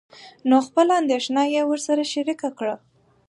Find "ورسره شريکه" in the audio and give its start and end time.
1.69-2.49